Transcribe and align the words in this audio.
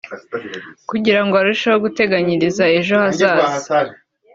kugirango 0.89 1.33
arusheho 1.41 1.77
guteganyiriza 1.85 2.63
ejo 2.77 2.93
hazaza 3.03 3.77